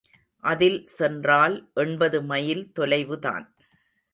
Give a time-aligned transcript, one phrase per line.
[0.43, 3.45] அதில் சென்றால் எண்பது மைல் தொலைவுதான்.